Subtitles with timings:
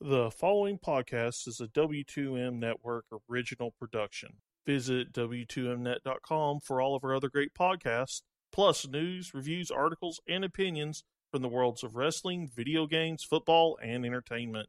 [0.00, 4.38] The following podcast is a W2M Network original production.
[4.66, 8.22] Visit W2Mnet.com for all of our other great podcasts,
[8.52, 14.04] plus news, reviews, articles, and opinions from the worlds of wrestling, video games, football, and
[14.04, 14.68] entertainment.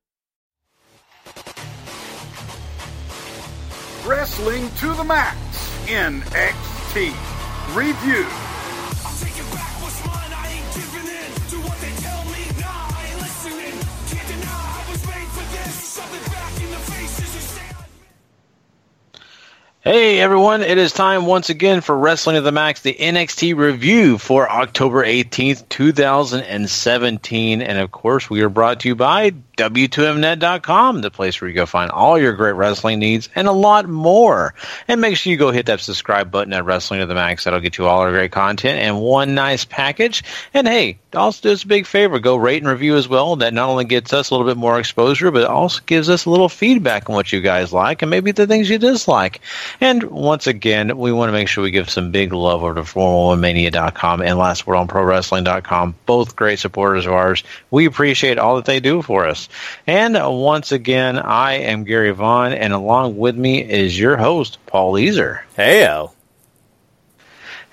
[4.05, 5.38] Wrestling to the Max
[5.88, 7.14] NXT
[7.76, 8.45] Review.
[19.88, 24.17] Hey everyone, it is time once again for Wrestling to the Max, the NXT review
[24.17, 27.62] for October 18th, 2017.
[27.62, 31.67] And of course, we are brought to you by W2Mnet.com, the place where you go
[31.67, 34.55] find all your great wrestling needs and a lot more.
[34.88, 37.43] And make sure you go hit that subscribe button at Wrestling to the Max.
[37.43, 40.23] That'll get you all our great content and one nice package.
[40.54, 43.35] And hey, also do us a big favor, go rate and review as well.
[43.38, 46.29] That not only gets us a little bit more exposure, but also gives us a
[46.29, 49.41] little feedback on what you guys like and maybe the things you dislike.
[49.81, 52.81] And once again, we want to make sure we give some big love over to
[52.81, 57.43] 411Mania.com and Last Word on Pro LastWordOnProWrestling.com, both great supporters of ours.
[57.71, 59.49] We appreciate all that they do for us.
[59.87, 64.94] And once again, I am Gary Vaughan, and along with me is your host, Paul
[64.94, 65.41] Leazar.
[65.57, 66.12] Heyo.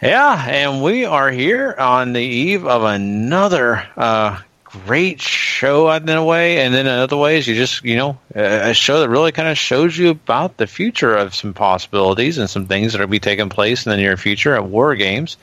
[0.00, 4.41] Yeah, and we are here on the eve of another uh,
[4.87, 8.73] great show in a way, and then in other ways, you just you know a
[8.75, 12.67] show that really kind of shows you about the future of some possibilities and some
[12.67, 15.37] things that are be taking place in the near future at War Games.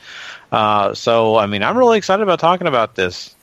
[0.51, 3.35] Uh, so, I mean, I'm really excited about talking about this.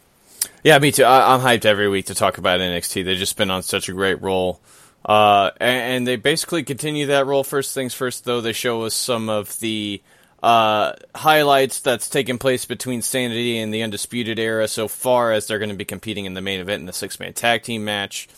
[0.65, 1.05] Yeah, me too.
[1.05, 3.05] I, I'm hyped every week to talk about NXT.
[3.05, 4.61] They've just been on such a great roll.
[5.05, 7.45] Uh, and, and they basically continue that role.
[7.45, 10.03] First things first, though, they show us some of the
[10.47, 15.59] uh, highlights that's taken place between Sanity and the Undisputed Era so far as they're
[15.59, 18.29] going to be competing in the main event in the six man tag team match.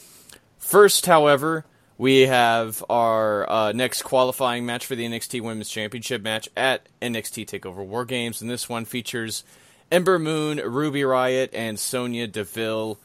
[0.56, 1.66] First, however,
[1.98, 7.44] we have our uh, next qualifying match for the NXT Women's Championship match at NXT
[7.44, 9.44] Takeover War Games, and this one features
[9.92, 12.98] Ember Moon, Ruby Riot, and Sonya Deville.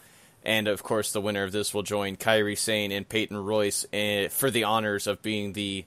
[0.46, 4.30] And of course, the winner of this will join Kairi Sane and Peyton Royce eh,
[4.30, 5.84] for the honors of being the,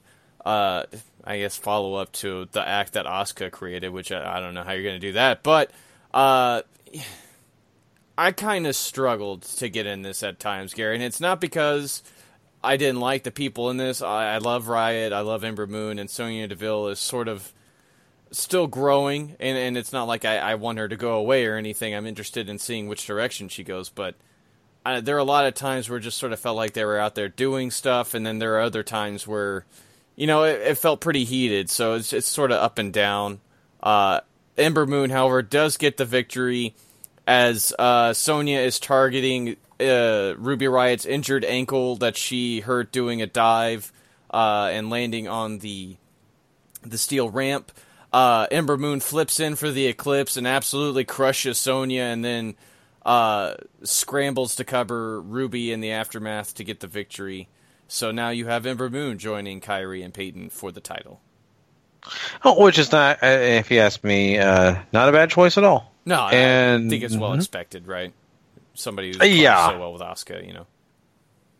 [0.47, 0.85] uh,
[1.25, 4.63] I guess, follow up to the act that Asuka created, which I, I don't know
[4.63, 5.43] how you're going to do that.
[5.43, 5.71] But
[6.13, 6.61] uh,
[8.17, 10.95] I kind of struggled to get in this at times, Gary.
[10.95, 12.01] And it's not because
[12.63, 14.01] I didn't like the people in this.
[14.01, 17.51] I, I love Riot, I love Ember Moon, and Sonya Deville is sort of
[18.31, 19.35] still growing.
[19.37, 21.93] And, and it's not like I, I want her to go away or anything.
[21.93, 23.89] I'm interested in seeing which direction she goes.
[23.89, 24.15] But
[24.85, 26.85] uh, there are a lot of times where it just sort of felt like they
[26.85, 28.13] were out there doing stuff.
[28.13, 29.65] And then there are other times where,
[30.17, 31.69] you know, it, it felt pretty heated.
[31.69, 33.39] So it's, it's sort of up and down.
[33.81, 34.19] Uh,
[34.57, 36.75] Ember Moon, however, does get the victory
[37.25, 43.27] as uh, Sonya is targeting uh, Ruby Riot's injured ankle that she hurt doing a
[43.27, 43.93] dive
[44.31, 45.95] uh, and landing on the
[46.83, 47.71] the steel ramp.
[48.13, 52.55] Uh, Ember Moon flips in for the eclipse and absolutely crushes Sonya, and then
[53.05, 57.49] uh, scrambles to cover Ruby in the aftermath to get the victory.
[57.87, 61.21] So now you have Ember Moon joining Kairi and Peyton for the title.
[62.43, 65.63] Oh, which is not, uh, if you ask me, uh, not a bad choice at
[65.63, 65.91] all.
[66.05, 67.37] No, I- And- I think it's well mhm.
[67.37, 68.13] expected, right?
[68.73, 69.69] Somebody who's Uh, yeah.
[69.71, 70.65] so well with Asuka, you know.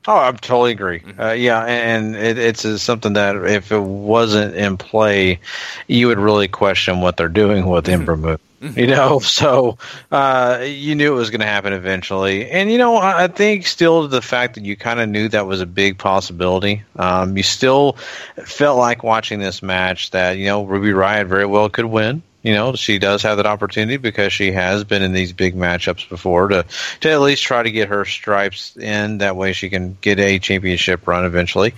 [0.10, 1.02] Oh, I totally agree.
[1.20, 5.40] Uh, yeah, and it, it's uh, something that if it wasn't in play,
[5.88, 8.40] you would really question what they're doing with Ember Moon.
[8.62, 9.78] You know, so
[10.12, 14.08] uh, you knew it was going to happen eventually, and you know, I think still
[14.08, 16.84] the fact that you kind of knew that was a big possibility.
[16.96, 17.94] Um, you still
[18.46, 22.24] felt like watching this match that you know Ruby Riot very well could win.
[22.48, 26.08] You know, she does have that opportunity because she has been in these big matchups
[26.08, 26.66] before to
[27.02, 29.18] to at least try to get her stripes in.
[29.18, 31.76] That way, she can get a championship run eventually.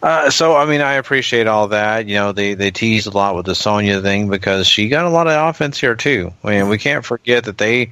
[0.00, 2.06] Uh, so, I mean, I appreciate all that.
[2.06, 5.10] You know, they they teased a lot with the Sonya thing because she got a
[5.10, 6.32] lot of offense here too.
[6.44, 7.90] I mean, we can't forget that they,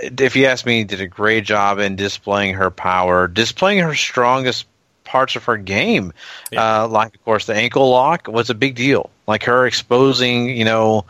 [0.00, 4.66] if you ask me, did a great job in displaying her power, displaying her strongest
[5.04, 6.12] parts of her game.
[6.56, 9.10] Uh, like, of course, the ankle lock was a big deal.
[9.28, 11.04] Like her exposing, you know,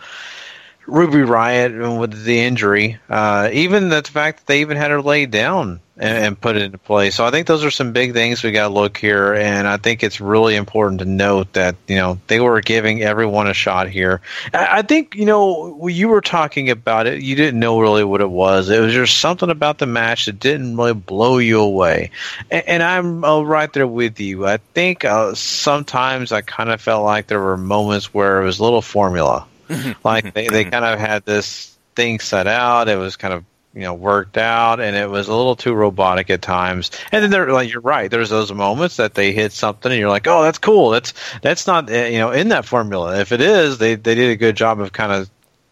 [0.93, 5.31] Ruby Riot with the injury, uh, even the fact that they even had her laid
[5.31, 7.09] down and, and put it into play.
[7.09, 9.79] So I think those are some big things we got to look here, and I
[9.79, 13.89] think it's really important to note that you know they were giving everyone a shot
[13.89, 14.21] here.
[14.53, 18.31] I, think you know you were talking about it, you didn't know really what it
[18.31, 18.69] was.
[18.69, 22.11] It was just something about the match that didn't really blow you away,
[22.51, 24.47] and, and I'm uh, right there with you.
[24.47, 28.59] I think uh, sometimes I kind of felt like there were moments where it was
[28.59, 29.47] a little formula
[30.05, 32.89] like they, they kind of had this thing set out.
[32.89, 36.31] It was kind of you know worked out, and it was a little too robotic
[36.31, 36.91] at times.
[37.11, 40.11] And then there, like you're right, there's those moments that they hit something, and you're
[40.11, 40.91] like, oh, that's cool.
[40.91, 43.19] That's that's not uh, you know in that formula.
[43.21, 45.31] If it is, they they did a good job of kind of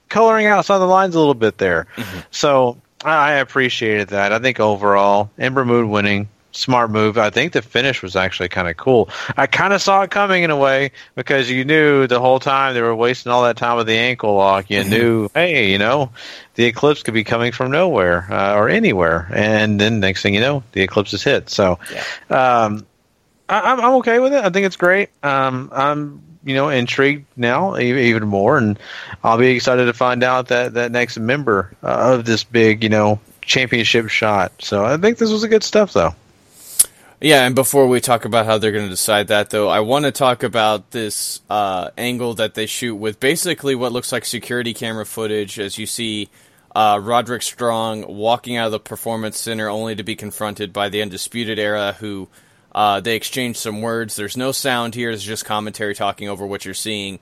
[0.08, 1.86] coloring outside the lines a little bit there.
[2.30, 4.32] So I I appreciated that.
[4.32, 6.28] I think overall, Ember Moon winning.
[6.52, 7.16] Smart move.
[7.16, 9.08] I think the finish was actually kind of cool.
[9.36, 12.74] I kind of saw it coming in a way because you knew the whole time
[12.74, 14.68] they were wasting all that time with the ankle lock.
[14.68, 16.10] You knew, hey, you know,
[16.54, 20.40] the eclipse could be coming from nowhere uh, or anywhere, and then next thing you
[20.40, 21.50] know, the eclipse is hit.
[21.50, 21.78] So,
[22.30, 22.84] um,
[23.48, 24.44] I, I'm I'm okay with it.
[24.44, 25.10] I think it's great.
[25.22, 28.78] Um, I'm you know intrigued now even more, and
[29.22, 32.88] I'll be excited to find out that that next member uh, of this big you
[32.88, 34.52] know championship shot.
[34.60, 36.14] So I think this was a good stuff though.
[37.22, 40.06] Yeah, and before we talk about how they're going to decide that, though, I want
[40.06, 44.72] to talk about this uh, angle that they shoot with basically what looks like security
[44.72, 46.30] camera footage as you see
[46.74, 51.02] uh, Roderick Strong walking out of the Performance Center only to be confronted by the
[51.02, 52.26] Undisputed Era, who
[52.74, 54.16] uh, they exchange some words.
[54.16, 57.18] There's no sound here, there's just commentary talking over what you're seeing.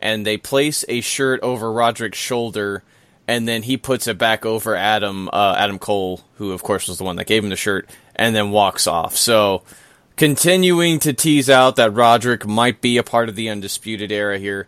[0.00, 2.82] And they place a shirt over Roderick's shoulder,
[3.28, 6.98] and then he puts it back over Adam, uh, Adam Cole, who, of course, was
[6.98, 9.16] the one that gave him the shirt, and then walks off.
[9.16, 9.62] So,
[10.16, 14.66] continuing to tease out that Roderick might be a part of the Undisputed Era here.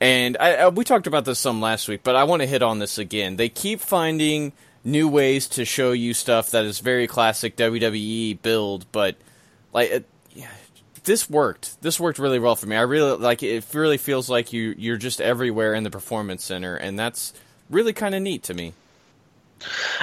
[0.00, 2.62] And I, I, we talked about this some last week, but I want to hit
[2.62, 3.36] on this again.
[3.36, 4.52] They keep finding
[4.84, 9.16] new ways to show you stuff that is very classic WWE build, but
[9.72, 10.50] like it, yeah,
[11.04, 11.80] this worked.
[11.82, 12.76] This worked really well for me.
[12.76, 13.64] I really like it.
[13.72, 17.32] Really feels like you you're just everywhere in the performance center, and that's
[17.70, 18.74] really kind of neat to me.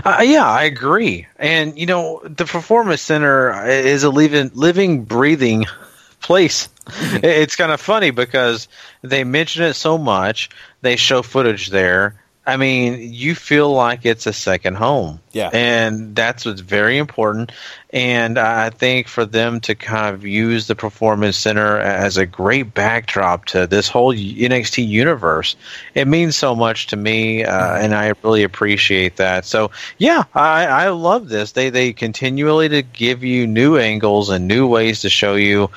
[0.04, 1.28] Uh, yeah, I agree.
[1.38, 5.66] And you know, the performance center is a living, living, breathing
[6.22, 6.70] place.
[6.88, 8.68] it's kind of funny because
[9.02, 10.50] they mention it so much.
[10.82, 12.16] They show footage there.
[12.46, 15.22] I mean, you feel like it's a second home.
[15.32, 15.50] Yeah.
[15.54, 17.54] And that's what's very important.
[17.92, 22.74] And I think for them to kind of use the Performance Center as a great
[22.74, 25.56] backdrop to this whole NXT universe,
[25.94, 29.46] it means so much to me, uh, and I really appreciate that.
[29.46, 31.54] So, yeah, I, I love this.
[31.54, 35.70] They, they continually to give you new angles and new ways to show you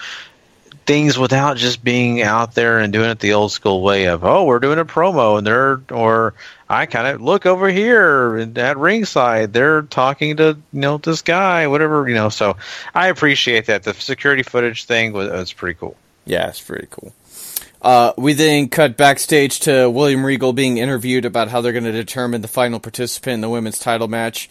[0.86, 4.44] things without just being out there and doing it the old school way of oh
[4.44, 6.34] we're doing a promo and they're or
[6.68, 11.66] I kind of look over here at ringside they're talking to you know this guy
[11.66, 12.56] whatever you know so
[12.94, 15.96] I appreciate that the security footage thing was, was pretty cool
[16.26, 17.14] Yeah, it's pretty cool.
[17.80, 21.92] Uh, we then cut backstage to William Regal being interviewed about how they're going to
[21.92, 24.50] determine the final participant in the women's title match.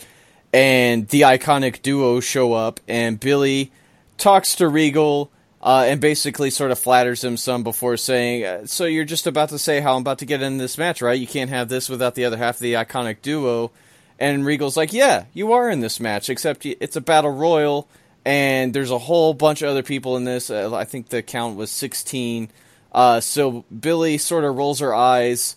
[0.54, 3.74] And the iconic duo show up, and Billie
[4.18, 5.30] talks to Regal
[5.66, 9.50] uh, and basically sort of flatters him some before saying, uh, So you're just about
[9.50, 11.20] to say how I'm about to get in this match, right?
[11.20, 13.72] You can't have this without the other half of the iconic duo.
[14.20, 17.88] And Regal's like, Yeah, you are in this match, except it's a battle royal,
[18.24, 20.52] and there's a whole bunch of other people in this.
[20.52, 22.50] Uh, I think the count was 16.
[22.92, 25.56] Uh, so Billie sort of rolls her eyes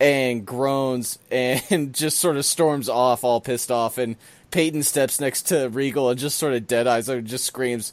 [0.00, 3.98] and groans and just sort of storms off, all pissed off.
[3.98, 4.16] And
[4.50, 7.92] Peyton steps next to Regal and just sort of dead eyes and just screams,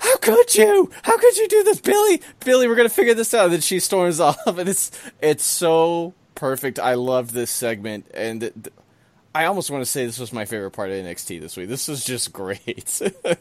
[0.00, 0.90] how could you?
[1.02, 2.20] How could you do this, Billie?
[2.44, 3.44] Billie, we're gonna figure this out.
[3.44, 4.90] And then she storms off, and it's
[5.20, 6.78] it's so perfect.
[6.78, 8.54] I love this segment, and th-
[9.34, 11.68] I almost want to say this was my favorite part of NXT this week.
[11.68, 13.00] This was just great.
[13.24, 13.36] I,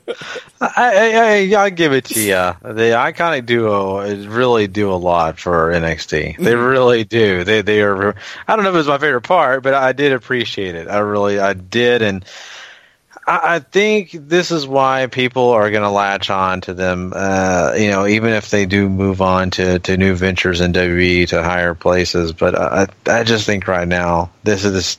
[0.61, 2.35] I, I, I give it to you.
[2.73, 6.09] The iconic duo really do a lot for NXT.
[6.09, 6.63] They mm-hmm.
[6.63, 7.43] really do.
[7.43, 8.15] They they are.
[8.47, 10.87] I don't know if it was my favorite part, but I did appreciate it.
[10.87, 12.23] I really I did, and
[13.27, 17.13] I, I think this is why people are going to latch on to them.
[17.15, 21.27] Uh, you know, even if they do move on to, to new ventures in WWE
[21.29, 22.31] to higher places.
[22.31, 24.97] But I I just think right now this is this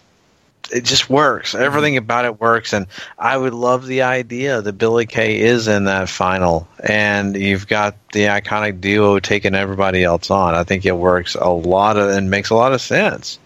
[0.71, 1.55] it just works.
[1.55, 2.87] Everything about it works, and
[3.19, 7.97] I would love the idea that Billie Kay is in that final, and you've got
[8.13, 10.55] the iconic duo taking everybody else on.
[10.55, 13.39] I think it works a lot of and makes a lot of sense.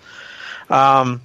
[0.69, 1.21] Um,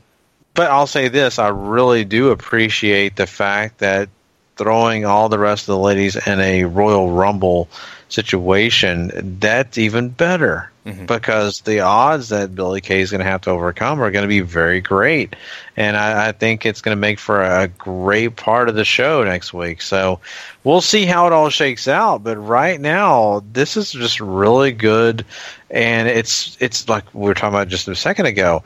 [0.58, 4.10] but I'll say this: I really do appreciate the fact that
[4.58, 7.70] throwing all the rest of the ladies in a Royal Rumble
[8.10, 11.06] situation, that's even better mm-hmm.
[11.06, 14.28] because the odds that Billie Kay is going to have to overcome are going to
[14.28, 15.36] be very great.
[15.76, 19.24] And I, I think it's going to make for a great part of the show
[19.24, 19.82] next week.
[19.82, 20.22] So
[20.64, 22.24] we'll see how it all shakes out.
[22.24, 25.26] But right now, this is just really good.
[25.70, 28.64] And it's, it's like we were talking about just a second ago.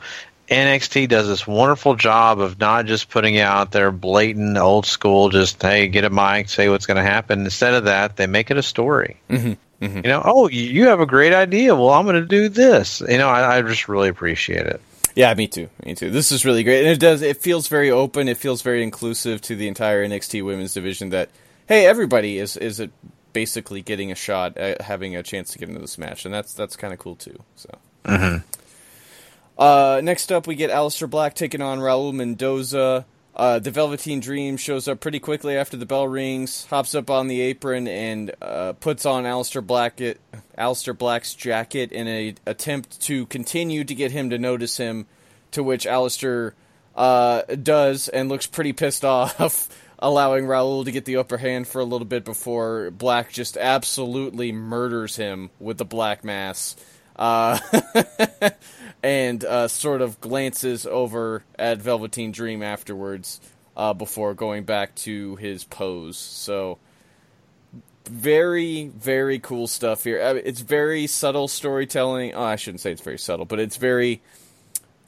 [0.52, 5.60] NXT does this wonderful job of not just putting out their blatant old school, just
[5.60, 7.40] hey, get a mic, say what's going to happen.
[7.44, 9.16] Instead of that, they make it a story.
[9.28, 9.96] Mm-hmm.
[9.96, 11.74] You know, oh, you have a great idea.
[11.74, 13.00] Well, I'm going to do this.
[13.00, 14.80] You know, I, I just really appreciate it.
[15.14, 15.68] Yeah, me too.
[15.84, 16.10] Me too.
[16.10, 17.20] This is really great, and it does.
[17.20, 18.28] It feels very open.
[18.28, 21.10] It feels very inclusive to the entire NXT Women's division.
[21.10, 21.30] That
[21.66, 22.92] hey, everybody is is it
[23.32, 26.54] basically getting a shot at having a chance to get into this match, and that's
[26.54, 27.38] that's kind of cool too.
[27.56, 27.70] So.
[29.62, 33.06] Uh, next up, we get Aleister Black taking on Raul Mendoza.
[33.32, 37.28] Uh, the Velveteen Dream shows up pretty quickly after the bell rings, hops up on
[37.28, 39.98] the apron, and uh, puts on Aleister Black
[40.58, 45.06] Aleister Black's jacket in an attempt to continue to get him to notice him.
[45.52, 46.54] To which Aleister
[46.96, 49.68] uh, does and looks pretty pissed off,
[50.00, 54.50] allowing Raul to get the upper hand for a little bit before Black just absolutely
[54.50, 56.74] murders him with the Black Mass.
[57.16, 57.58] Uh,
[59.02, 63.40] and uh, sort of glances over at Velveteen Dream afterwards
[63.76, 66.16] uh, before going back to his pose.
[66.16, 66.78] So,
[68.06, 70.18] very, very cool stuff here.
[70.18, 72.34] It's very subtle storytelling.
[72.34, 74.20] Oh, I shouldn't say it's very subtle, but it's very,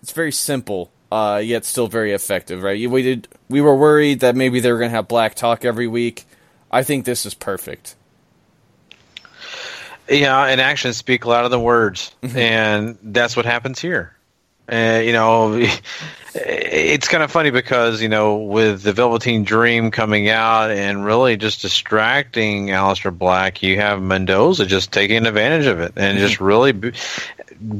[0.02, 0.90] it's very simple.
[1.12, 2.90] Uh, yet still very effective, right?
[2.90, 3.28] We did.
[3.48, 6.24] We were worried that maybe they were going to have black talk every week.
[6.72, 7.94] I think this is perfect.
[10.08, 14.14] Yeah, and actions speak louder than words, and that's what happens here.
[14.70, 15.54] Uh, you know,
[16.34, 21.36] it's kind of funny because you know with the Velveteen Dream coming out and really
[21.36, 26.72] just distracting Aleister Black, you have Mendoza just taking advantage of it and just really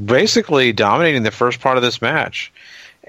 [0.04, 2.52] basically dominating the first part of this match.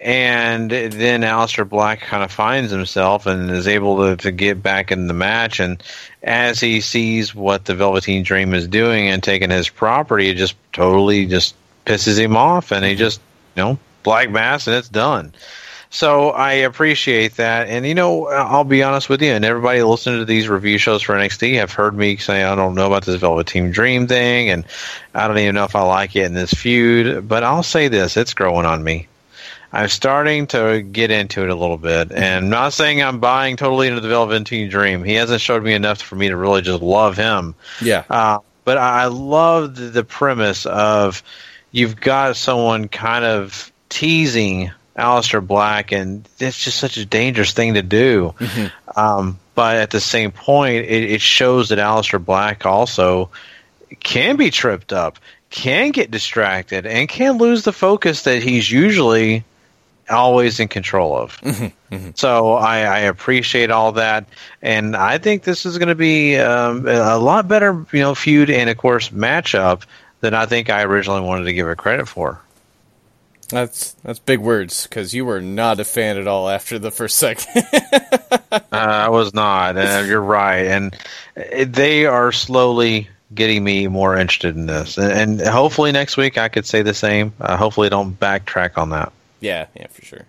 [0.05, 4.91] And then Aleister Black kind of finds himself and is able to, to get back
[4.91, 5.59] in the match.
[5.59, 5.81] And
[6.21, 10.55] as he sees what the Velveteen Dream is doing and taking his property, it just
[10.73, 11.55] totally just
[11.87, 12.71] pisses him off.
[12.71, 12.99] And he mm-hmm.
[12.99, 13.19] just,
[13.55, 15.33] you know, black mass and it's done.
[15.89, 17.67] So I appreciate that.
[17.67, 21.01] And, you know, I'll be honest with you, and everybody listening to these review shows
[21.01, 24.65] for NXT have heard me say, I don't know about this Velveteen Dream thing, and
[25.15, 27.27] I don't even know if I like it in this feud.
[27.27, 29.07] But I'll say this it's growing on me.
[29.75, 33.57] I'm starting to get into it a little bit, and I'm not saying I'm buying
[33.57, 35.03] totally into the Velveteen Dream.
[35.03, 37.55] He hasn't showed me enough for me to really just love him.
[37.81, 38.05] Yeah.
[38.09, 41.21] Uh, but I love the, premise of
[41.71, 47.73] you've got someone kind of teasing Aleister Black, and it's just such a dangerous thing
[47.73, 48.33] to do.
[48.95, 53.29] Um, but at the same point, it, it shows that Aleister Black also
[53.99, 59.43] can be tripped up, can get distracted, and can lose the focus that he's usually
[60.09, 61.39] always in control of.
[62.15, 64.27] So I, I appreciate all that,
[64.61, 68.49] and I think this is going to be um, a lot better, you know, feud
[68.49, 69.83] and of course matchup
[70.19, 72.41] than I think I originally wanted to give it credit for.
[73.49, 77.17] That's that's big words because you were not a fan at all after the first
[77.19, 77.63] second.
[78.51, 80.95] Uh, I was not, and you're right, and
[81.37, 86.37] uh, they are slowly getting me more interested in this, and, and hopefully next week
[86.37, 87.33] I could say the same.
[87.39, 89.13] Uh, hopefully, don't backtrack on that.
[89.39, 90.25] Yeah, yeah, for sure.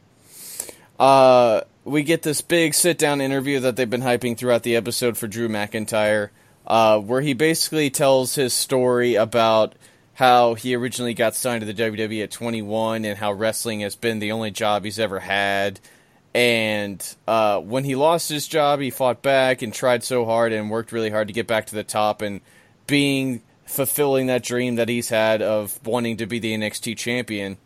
[0.98, 5.16] Uh, we get this big sit down interview that they've been hyping throughout the episode
[5.16, 6.30] for Drew McIntyre,
[6.66, 9.74] uh, where he basically tells his story about
[10.14, 14.18] how he originally got signed to the WWE at 21 and how wrestling has been
[14.18, 15.78] the only job he's ever had.
[16.34, 20.70] And uh, when he lost his job, he fought back and tried so hard and
[20.70, 22.40] worked really hard to get back to the top and
[22.86, 27.58] being fulfilling that dream that he's had of wanting to be the NXT champion.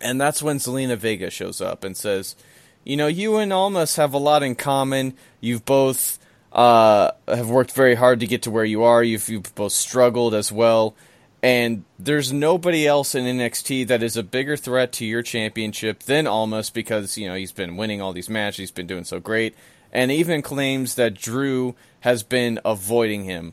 [0.00, 2.36] And that's when Zelina Vega shows up and says,
[2.84, 5.14] "You know, you and Almas have a lot in common.
[5.40, 6.18] You've both
[6.54, 9.02] uh, have worked very hard to get to where you are.
[9.02, 10.94] You've, you've both struggled as well.
[11.42, 16.26] And there's nobody else in NXT that is a bigger threat to your championship than
[16.26, 18.56] Almas because you know he's been winning all these matches.
[18.58, 19.54] He's been doing so great,
[19.92, 23.52] and even claims that Drew has been avoiding him."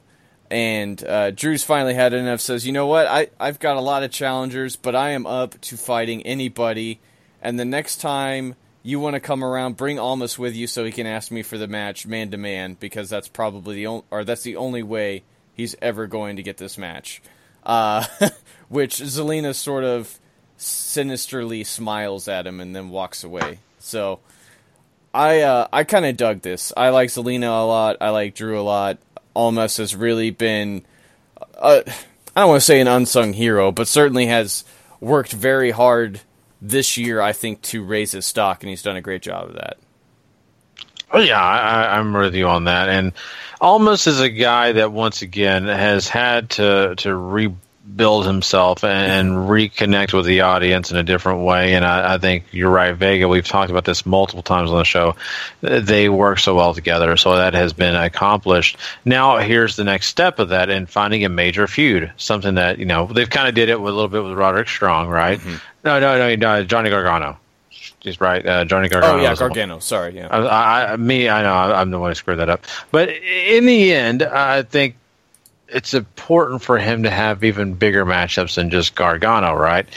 [0.51, 2.41] And uh, Drew's finally had enough.
[2.41, 3.07] Says, you know what?
[3.07, 6.99] I I've got a lot of challengers, but I am up to fighting anybody.
[7.41, 10.91] And the next time you want to come around, bring Almas with you so he
[10.91, 14.25] can ask me for the match man to man because that's probably the only or
[14.25, 17.21] that's the only way he's ever going to get this match.
[17.63, 18.05] Uh,
[18.67, 20.19] which Zelina sort of
[20.57, 23.59] sinisterly smiles at him and then walks away.
[23.79, 24.19] So.
[25.13, 26.71] I uh, I kind of dug this.
[26.77, 27.97] I like Zelina a lot.
[27.99, 28.97] I like Drew a lot.
[29.35, 30.83] Almas has really been,
[31.57, 31.81] uh,
[32.35, 34.63] I don't want to say an unsung hero, but certainly has
[34.99, 36.21] worked very hard
[36.61, 39.55] this year, I think, to raise his stock, and he's done a great job of
[39.55, 39.77] that.
[41.11, 42.87] Oh yeah, I, I'm with you on that.
[42.87, 43.11] And
[43.59, 47.57] Almas is a guy that once again has had to to rebuild
[47.97, 51.75] himself and, reconnect with the audience in a different way.
[51.75, 53.27] And I, I think you're right, Vega.
[53.27, 55.15] We've talked about this multiple times on the show.
[55.61, 58.77] They work so well together, so that has been accomplished.
[59.05, 62.85] Now here's the next step of that, and finding a major feud, something that you
[62.85, 65.39] know they've kind of did it with a little bit with Roderick Strong, right?
[65.83, 67.37] No, no, no, no Johnny Gargano.
[68.01, 68.43] He's right.
[68.45, 69.19] Uh, Johnny Gargano.
[69.19, 69.35] Oh yeah.
[69.35, 69.79] Gargano.
[69.79, 70.27] Sorry, yeah.
[70.27, 72.65] I, I, me, I know I'm the one who screwed that up.
[72.89, 74.95] But in the end, I think
[75.73, 79.87] it's important for him to have even bigger matchups than just Gargano, right?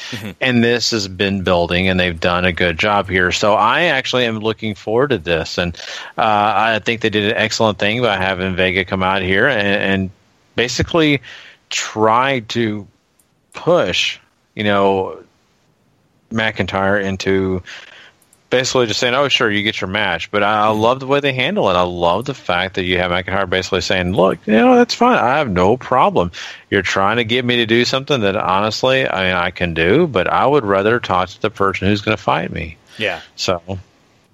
[0.40, 3.33] And this has been building, and they've done a good job here.
[3.33, 5.76] So I actually am looking forward to this, and
[6.16, 9.66] uh, I think they did an excellent thing by having Vega come out here and,
[9.66, 10.11] and
[10.54, 11.21] basically
[11.71, 12.87] try to
[13.52, 14.19] push,
[14.54, 15.23] you know,
[16.31, 17.62] McIntyre into
[18.55, 20.81] basically just saying, "Oh, sure, you get your match." But I, I mm-hmm.
[20.81, 21.75] love the way they handle it.
[21.75, 25.19] I love the fact that you have McIntyre basically saying, "Look, you know, that's fine.
[25.19, 26.31] I have no problem.
[26.71, 30.07] You're trying to get me to do something that honestly, I mean, I can do,
[30.07, 33.23] but I would rather talk to the person who's going to fight me." Yeah.
[33.35, 33.61] So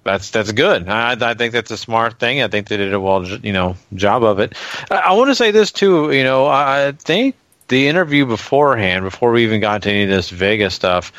[0.03, 0.87] that's that's good.
[0.87, 2.43] I, I think that's a smart thing.
[2.43, 4.53] I think they did a well, you know, job of it.
[4.91, 6.11] I, I want to say this too.
[6.11, 7.35] You know, I think
[7.69, 11.11] the interview beforehand, before we even got to any of this Vegas stuff,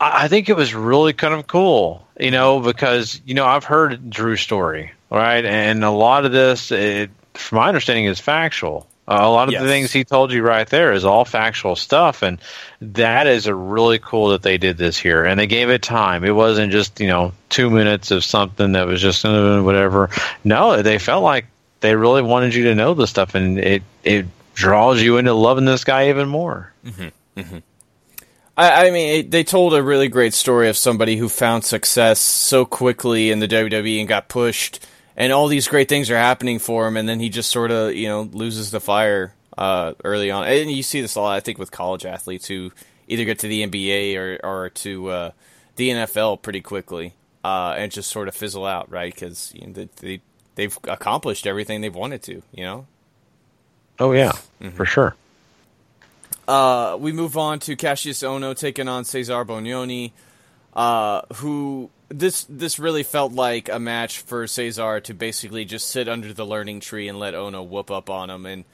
[0.00, 3.64] I I think it was really kind of cool, you know, because you know I've
[3.64, 8.86] heard Drew's story, right, and a lot of this, it, from my understanding, is factual.
[9.06, 9.62] Uh, a lot of Yes.
[9.62, 12.38] the things he told you right there is all factual stuff, and
[12.82, 16.24] that is a really cool that they did this here, and they gave it time.
[16.24, 20.10] It wasn't just you know two minutes of something that was just uh, whatever.
[20.44, 21.46] No, they felt like
[21.80, 25.64] they really wanted you to know the stuff, and it it draws you into loving
[25.64, 26.70] this guy even more.
[28.58, 32.18] I, I mean, it, they told a really great story of somebody who found success
[32.18, 34.84] so quickly in the WWE and got pushed,
[35.16, 37.94] and all these great things are happening for him, and then he just sort of,
[37.94, 40.46] you know, loses the fire uh, early on.
[40.46, 42.72] And you see this a lot, I think, with college athletes who
[43.06, 45.30] either get to the NBA or, or to uh,
[45.76, 49.14] the NFL pretty quickly uh, and just sort of fizzle out, right?
[49.14, 50.20] Because you know, they, they,
[50.56, 52.86] they've accomplished everything they've wanted to, you know?
[54.00, 54.32] Oh yeah,
[54.74, 55.16] for sure.
[56.48, 60.12] Uh, we move on to Kassius Ohno taking on Cezar Bononi,
[60.72, 66.08] uh, who this this really felt like a match for Cezar to basically just sit
[66.08, 68.46] under the learning tree and let Ohno whoop up on him.
[68.46, 68.64] And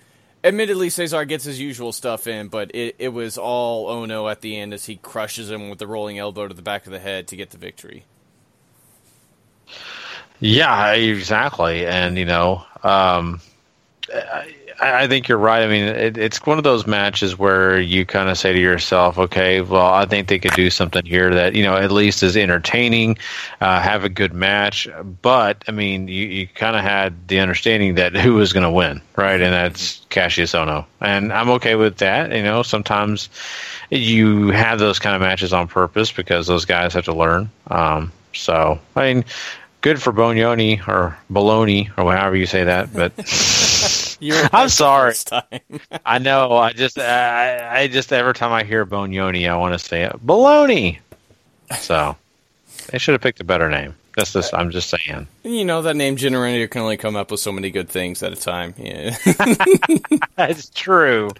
[0.45, 4.57] admittedly, Cesar gets his usual stuff in, but it, it was all Ono at the
[4.57, 7.27] end as he crushes him with the rolling elbow to the back of the head
[7.27, 8.05] to get the victory.
[10.39, 11.87] Yeah, exactly.
[11.87, 13.41] And you know, um,
[14.15, 15.63] I, I think you're right.
[15.63, 19.19] I mean, it, it's one of those matches where you kind of say to yourself,
[19.19, 22.37] "Okay, well, I think they could do something here that you know at least is
[22.37, 23.19] entertaining,
[23.61, 24.89] uh, have a good match."
[25.23, 28.71] But I mean, you, you kind of had the understanding that who was going to
[28.71, 29.41] win, right?
[29.41, 32.33] And that's Kassius Ohno, and I'm okay with that.
[32.33, 33.29] You know, sometimes
[33.91, 37.51] you have those kind of matches on purpose because those guys have to learn.
[37.69, 39.25] Um, so, I mean,
[39.81, 42.93] good for Bonioni or Bologna or however you say that.
[42.93, 43.13] But
[44.25, 45.15] You're I'm sorry.
[46.07, 49.79] I know I just I, I just every time I hear Bonioni, I want to
[49.79, 50.13] say it.
[50.27, 50.99] baloney.
[51.79, 52.17] So
[52.89, 53.95] they should have picked a better name.
[54.17, 55.27] That's just I'm just saying.
[55.43, 58.33] you know that name generator can only come up with so many good things at
[58.33, 58.75] a time.
[58.79, 59.17] Yeah.
[60.37, 61.31] That's true.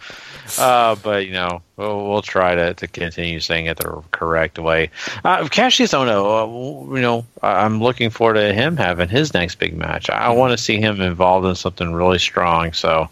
[0.59, 4.91] Uh, but you know, we'll, we'll try to, to continue saying it the correct way.
[5.25, 9.77] Uh, Kassius Ohno, uh, you know, I'm looking forward to him having his next big
[9.77, 10.11] match.
[10.11, 12.73] I want to see him involved in something really strong.
[12.73, 13.09] So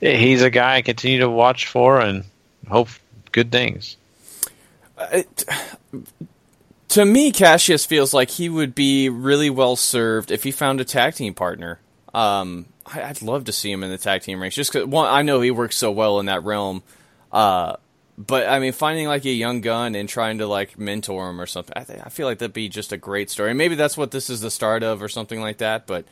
[0.00, 2.24] he's a guy I continue to watch for and
[2.68, 2.88] hope
[3.30, 3.96] good things.
[5.12, 5.44] it,
[6.96, 10.84] to me, Kassius feels like he would be really well served if he found a
[10.84, 11.78] tag team partner.
[12.14, 14.56] Um, I, I'd love to see him in the tag team ranks.
[14.56, 16.82] Just cause, one, I know he works so well in that realm.
[17.30, 17.76] Uh,
[18.16, 21.44] but I mean, finding like a young gun and trying to like mentor him or
[21.44, 23.52] something, I, th- I feel like that'd be just a great story.
[23.52, 25.86] Maybe that's what this is the start of or something like that.
[25.86, 26.06] But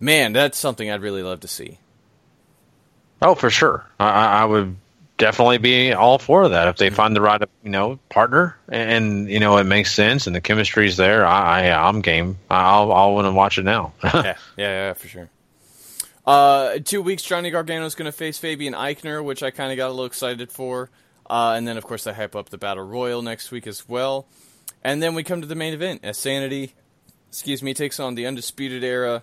[0.00, 1.78] man, that's something I'd really love to see.
[3.20, 3.84] Oh, for sure.
[4.00, 4.76] I I would
[5.18, 9.40] definitely be all for that if they find the right, you know, partner and you
[9.40, 11.26] know it makes sense and the chemistry's there.
[11.26, 12.38] I, I I'm game.
[12.50, 13.92] I'll I'll want to watch it now.
[14.04, 15.30] yeah, yeah, yeah, for sure.
[16.26, 19.88] Uh, two weeks, Johnny Gargano's going to face Fabian Aichner, which I kind of got
[19.88, 20.90] a little excited for.
[21.28, 24.26] Uh, and then, of course, they hype up the Battle Royal next week as well.
[24.82, 26.74] And then we come to the main event as Sanity,
[27.28, 29.22] excuse me, takes on the Undisputed Era.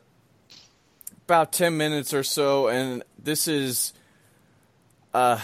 [1.25, 3.93] About 10 minutes or so, and this is
[5.13, 5.39] uh,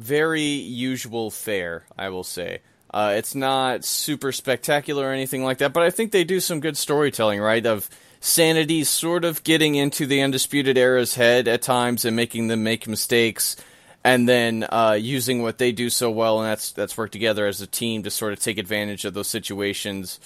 [0.00, 2.60] very usual fare, I will say.
[2.92, 6.58] Uh, it's not super spectacular or anything like that, but I think they do some
[6.58, 7.64] good storytelling, right?
[7.64, 12.64] Of sanity sort of getting into the Undisputed Era's head at times and making them
[12.64, 13.56] make mistakes,
[14.02, 17.60] and then uh, using what they do so well, and that's that's work together as
[17.60, 20.18] a team to sort of take advantage of those situations.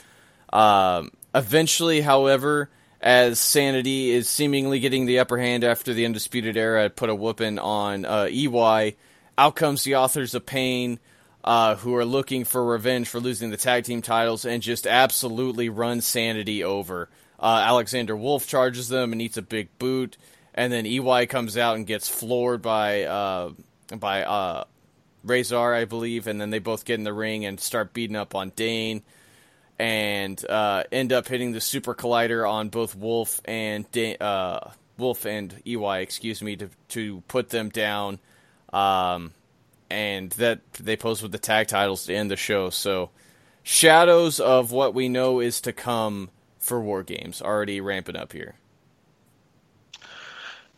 [0.52, 6.88] Um, eventually, however, as Sanity is seemingly getting the upper hand after the Undisputed Era
[6.88, 8.96] put a whooping on uh, EY,
[9.36, 10.98] out comes the Authors of Pain.
[11.44, 15.68] uh, who are looking for revenge for losing the tag team titles and just absolutely
[15.68, 17.10] run Sanity over.
[17.38, 20.16] Uh, Alexander Wolf charges them and eats a big boot,
[20.54, 23.50] and then EY comes out and gets floored by uh,
[23.94, 24.64] by uh,
[25.22, 28.34] Rezar, I believe, and then they both get in the ring and start beating up
[28.34, 29.02] on Dane,
[29.78, 33.84] and uh, end up hitting the Super Collider on both Wolf and
[34.18, 34.60] uh,
[34.96, 38.18] Wolf and EY, excuse me, to to put them down.
[38.74, 39.32] Um,
[39.88, 42.70] and that they pose with the tag titles to end the show.
[42.70, 43.10] So,
[43.62, 48.54] shadows of what we know is to come for War Games already ramping up here.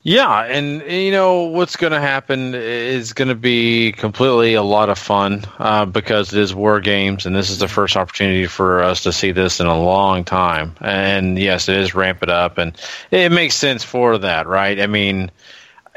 [0.03, 4.89] Yeah, and you know what's going to happen is going to be completely a lot
[4.89, 8.85] of fun uh, because it is War Games, and this is the first opportunity for
[8.85, 10.77] us to see this in a long time.
[10.81, 12.81] And yes, it is ramp it up, and
[13.11, 14.79] it makes sense for that, right?
[14.79, 15.33] I mean,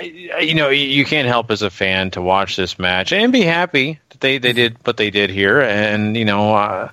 [0.02, 4.00] you know, you can't help as a fan to watch this match and be happy
[4.10, 5.62] that they, they did what they did here.
[5.62, 6.90] And, you know, uh,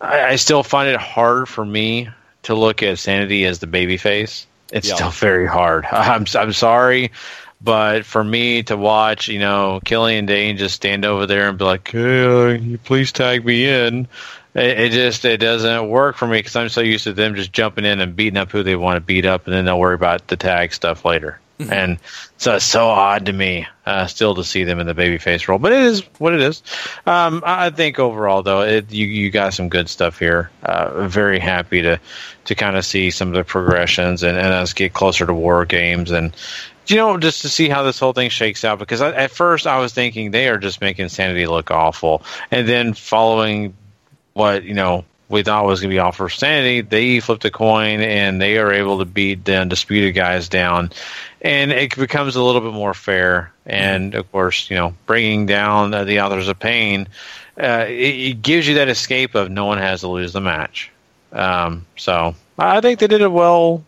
[0.00, 2.08] I, I, still find it hard for me
[2.44, 4.46] to look at Sanity as the baby face.
[4.72, 4.94] It's yeah.
[4.94, 5.84] still very hard.
[5.90, 7.12] I'm, I'm sorry.
[7.60, 11.64] But for me to watch, you know, Killian Dane just stand over there and be
[11.64, 14.08] like, hey, please tag me in.
[14.54, 17.52] It, it just it doesn't work for me because I'm so used to them just
[17.52, 19.94] jumping in and beating up who they want to beat up, and then they'll worry
[19.94, 21.40] about the tag stuff later.
[21.58, 21.72] Mm-hmm.
[21.72, 21.98] And
[22.36, 25.58] so it's so odd to me uh, still to see them in the babyface role,
[25.58, 26.62] but it is what it is.
[27.06, 30.50] Um, I think overall, though, it, you you got some good stuff here.
[30.62, 31.98] Uh, very happy to
[32.44, 35.64] to kind of see some of the progressions and, and us get closer to war
[35.64, 36.34] games and
[36.88, 38.78] you know, just to see how this whole thing shakes out.
[38.78, 42.68] Because I, at first I was thinking they are just making Sanity look awful, and
[42.68, 43.74] then following
[44.34, 47.50] what you know we thought was going to be all for Sanity, they flipped a
[47.50, 50.92] coin and they are able to beat the undisputed guys down
[51.46, 53.52] and it becomes a little bit more fair.
[53.64, 57.06] And of course, you know, bringing down uh, the authors of pain,
[57.56, 60.90] uh, it, it, gives you that escape of no one has to lose the match.
[61.30, 63.84] Um, so I think they did a well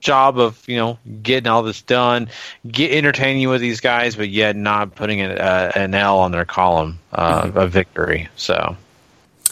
[0.00, 2.28] job of you know getting all this done,
[2.70, 6.30] get entertaining you with these guys, but yet not putting an, uh, an L on
[6.30, 7.58] their column uh, mm-hmm.
[7.58, 8.28] of victory.
[8.36, 8.76] So.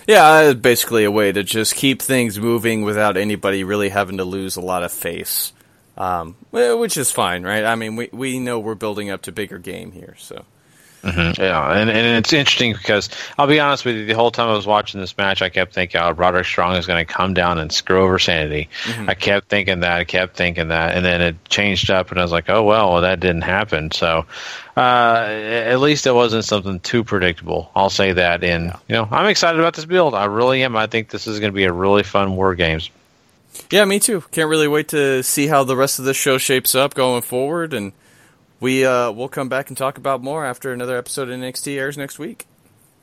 [0.06, 4.54] Yeah, basically a way to just keep things moving without anybody really having to lose
[4.54, 5.52] a lot of face
[5.96, 7.64] um, which is fine, right?
[7.64, 10.44] I mean, we we know we're building up to bigger game here, so.
[11.02, 11.40] Mm-hmm.
[11.40, 14.54] Yeah, and, and it's interesting because I'll be honest with you, the whole time I
[14.54, 17.58] was watching this match, I kept thinking, oh, Roderick Strong is going to come down
[17.58, 18.68] and screw over Sanity.
[18.84, 19.10] Mm-hmm.
[19.10, 22.24] I kept thinking that, I kept thinking that, and then it changed up, and I
[22.24, 23.92] was like, oh, well, well that didn't happen.
[23.92, 24.26] So
[24.76, 27.70] uh, at least it wasn't something too predictable.
[27.76, 28.42] I'll say that.
[28.42, 30.12] And, you know, I'm excited about this build.
[30.14, 30.74] I really am.
[30.74, 32.90] I think this is going to be a really fun War Games.
[33.70, 34.22] Yeah, me too.
[34.30, 37.74] Can't really wait to see how the rest of the show shapes up going forward,
[37.74, 37.92] and
[38.60, 41.98] we uh, we'll come back and talk about more after another episode of NXT airs
[41.98, 42.46] next week.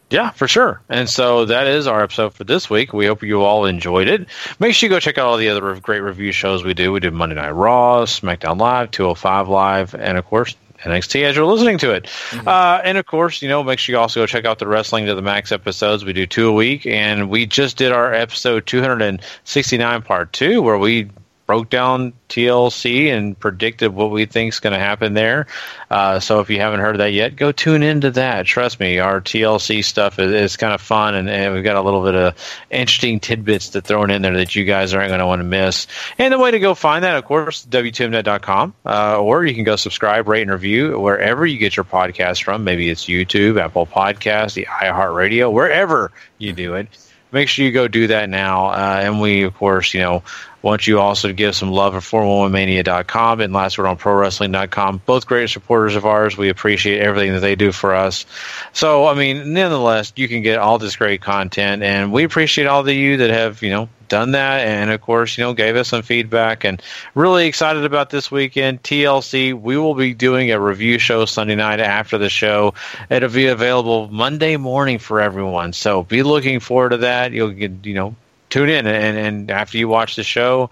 [0.10, 0.82] Yeah, for sure.
[0.90, 2.94] And so that is our episode for this week.
[2.94, 4.28] We hope you all enjoyed it.
[4.60, 6.92] Make sure you go check out all the other great review shows we do.
[6.92, 11.46] We do Monday Night Raw, SmackDown Live, 205 Live, and of course NXT as you're
[11.46, 12.04] listening to it.
[12.04, 12.48] Mm-hmm.
[12.48, 15.06] Uh, and of course, you know, make sure you also go check out the Wrestling
[15.06, 16.06] to the Max episodes.
[16.06, 20.78] We do two a week, and we just did our episode 269 part two, where
[20.78, 21.10] we
[21.46, 25.48] broke down TLC and predicted what we think is going to happen there.
[25.90, 28.46] Uh, so if you haven't heard that yet, go tune into that.
[28.46, 31.82] Trust me, our TLC stuff is, is kind of fun, and, and, we've got a
[31.82, 32.36] little bit of
[32.72, 35.88] interesting tidbits to throw in there that you guys aren't going to want to miss.
[36.18, 39.76] And the way to go find that, of course, WTMnet.com, uh, or you can go
[39.76, 42.64] subscribe, rate, and review wherever you get your podcast from.
[42.64, 46.88] Maybe it's YouTube, Apple Podcasts, the iHeartRadio, wherever you do it
[47.34, 48.68] make sure you go do that now.
[48.68, 50.24] Uh, and we, of course, you know,
[50.64, 55.02] want you also to give some love at 411mania.com and last word on prowrestling.com.
[55.06, 56.38] Both great supporters of ours.
[56.38, 58.26] We appreciate everything that they do for us.
[58.72, 62.80] So, I mean, nonetheless, you can get all this great content, and we appreciate all
[62.80, 65.88] of you that have, you know, done that and of course you know gave us
[65.88, 66.84] some feedback and
[67.16, 71.80] really excited about this weekend tlc we will be doing a review show sunday night
[71.80, 72.76] after the show
[73.10, 77.72] it'll be available monday morning for everyone so be looking forward to that you'll get
[77.86, 78.16] you know
[78.54, 80.70] tune in and, and after you watch the show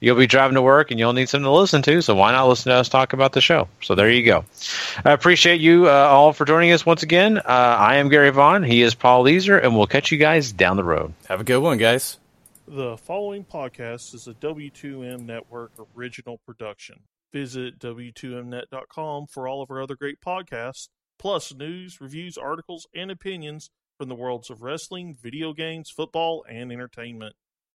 [0.00, 2.46] you'll be driving to work and you'll need something to listen to so why not
[2.46, 3.68] listen to us talk about the show?
[3.80, 4.44] So there you go.
[5.02, 7.38] I appreciate you uh, all for joining us once again.
[7.38, 8.62] Uh, i am gary vaughan.
[8.62, 11.14] He is paul leazar and we'll catch you guys down the road.
[11.28, 12.18] Have a good one guys.
[12.68, 17.00] The following podcast is a W2M Network original production.
[17.32, 23.70] Visit W2Mnet.com for all of our other great podcasts, plus news, reviews, articles, and opinions
[24.02, 27.36] from the worlds of wrestling, video games, football, and entertainment.